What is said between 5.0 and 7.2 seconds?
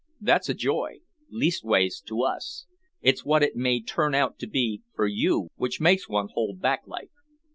you which makes one hold back like."